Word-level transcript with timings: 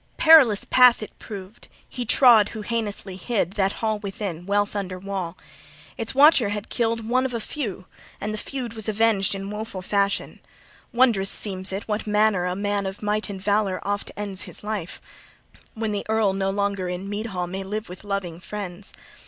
XL 0.01 0.01
A 0.01 0.17
PERILOUS 0.17 0.65
path, 0.65 1.03
it 1.03 1.19
proved, 1.19 1.67
he 1.87 2.05
{40a} 2.07 2.09
trod 2.09 2.49
who 2.49 2.63
heinously 2.63 3.17
hid, 3.17 3.51
that 3.51 3.73
hall 3.73 3.99
within, 3.99 4.47
wealth 4.47 4.75
under 4.75 4.97
wall! 4.97 5.37
Its 5.95 6.15
watcher 6.15 6.49
had 6.49 6.71
killed 6.71 7.07
one 7.07 7.23
of 7.23 7.35
a 7.35 7.39
few, 7.39 7.81
{40b} 7.85 7.85
and 8.21 8.33
the 8.33 8.39
feud 8.39 8.73
was 8.73 8.89
avenged 8.89 9.35
in 9.35 9.51
woful 9.51 9.83
fashion. 9.83 10.39
Wondrous 10.91 11.29
seems 11.29 11.71
it, 11.71 11.87
what 11.87 12.07
manner 12.07 12.45
a 12.45 12.55
man 12.55 12.87
of 12.87 13.03
might 13.03 13.29
and 13.29 13.39
valor 13.39 13.79
oft 13.83 14.09
ends 14.17 14.45
his 14.45 14.63
life, 14.63 14.99
when 15.75 15.91
the 15.91 16.03
earl 16.09 16.33
no 16.33 16.49
longer 16.49 16.89
in 16.89 17.07
mead 17.07 17.27
hall 17.27 17.45
may 17.45 17.63
live 17.63 17.87
with 17.87 18.03
loving 18.03 18.39
friends. 18.39 18.93